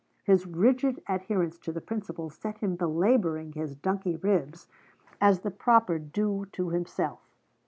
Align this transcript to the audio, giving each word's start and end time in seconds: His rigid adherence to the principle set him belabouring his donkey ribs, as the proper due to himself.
His 0.23 0.47
rigid 0.47 0.99
adherence 1.07 1.59
to 1.59 1.71
the 1.71 1.79
principle 1.79 2.31
set 2.31 2.57
him 2.57 2.75
belabouring 2.75 3.51
his 3.51 3.75
donkey 3.75 4.15
ribs, 4.17 4.67
as 5.21 5.41
the 5.41 5.51
proper 5.51 5.99
due 5.99 6.47
to 6.53 6.69
himself. 6.69 7.19